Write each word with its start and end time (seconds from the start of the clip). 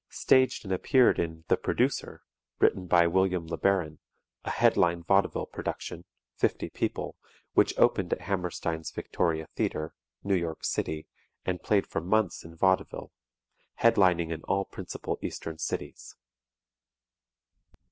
Staged 0.09 0.65
and 0.65 0.73
appeared 0.73 1.19
in 1.19 1.43
"The 1.47 1.57
Producer," 1.57 2.23
written 2.57 2.87
by 2.87 3.05
William 3.05 3.45
Lebaron, 3.45 3.99
a 4.43 4.49
headline 4.49 5.03
vaudeville 5.03 5.45
production 5.45 6.05
(fifty 6.35 6.71
people) 6.71 7.17
which 7.53 7.77
opened 7.77 8.11
at 8.11 8.21
Hammerstein's 8.21 8.89
Victoria 8.89 9.45
Theatre, 9.55 9.93
New 10.23 10.33
York 10.33 10.63
City, 10.63 11.05
and 11.45 11.61
played 11.61 11.85
for 11.85 12.01
months 12.01 12.43
in 12.43 12.55
vaudeville, 12.55 13.11
headlining 13.81 14.31
in 14.31 14.41
all 14.45 14.65
principal 14.65 15.19
eastern 15.21 15.59
cities. 15.59 16.15